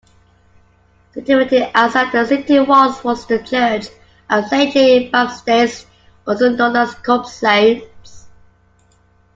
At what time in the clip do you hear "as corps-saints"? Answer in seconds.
6.75-8.25